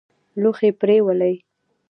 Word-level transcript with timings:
لوښي 0.41 0.69
پرېولي. 0.79 1.33